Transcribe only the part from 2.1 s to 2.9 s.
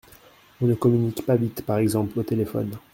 Au téléphone.